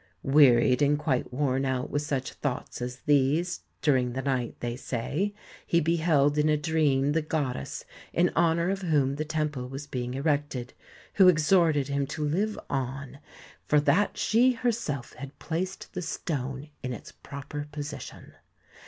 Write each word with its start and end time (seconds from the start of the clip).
Wearied 0.23 0.81
and 0.81 0.97
quite 0.97 1.31
worn 1.31 1.63
out 1.63 1.91
with 1.91 2.01
such 2.01 2.33
thoughts 2.33 2.81
as 2.81 3.01
these, 3.05 3.61
during 3.83 4.13
the 4.13 4.23
night, 4.23 4.55
they 4.59 4.75
say, 4.75 5.31
he 5.67 5.79
beheld 5.79 6.39
in 6.39 6.49
a 6.49 6.57
dream 6.57 7.11
the 7.11 7.21
goddess 7.21 7.85
in 8.11 8.31
honour 8.35 8.71
of 8.71 8.81
whom 8.81 9.17
the 9.17 9.25
temple 9.25 9.69
was 9.69 9.85
being 9.85 10.15
erected; 10.15 10.73
who 11.17 11.27
exhorted 11.27 11.87
him 11.87 12.07
to 12.07 12.25
live 12.25 12.57
on, 12.67 13.19
for 13.67 13.79
that 13.79 14.17
she 14.17 14.53
herself 14.53 15.13
had 15.13 15.37
placed 15.37 15.93
the 15.93 16.01
stone 16.01 16.69
in 16.81 16.93
its 16.93 17.11
proper 17.11 17.67
position. 17.71 18.33